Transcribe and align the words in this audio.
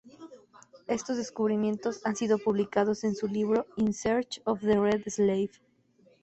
Estos 0.87 1.17
descubrimientos 1.17 2.01
han 2.07 2.15
sido 2.15 2.39
publicados 2.39 3.03
en 3.03 3.13
su 3.15 3.27
libro 3.27 3.67
"In 3.75 3.93
Search 3.93 4.41
of 4.45 4.59
the 4.61 4.79
Red 4.79 5.03
Slave". 5.05 5.51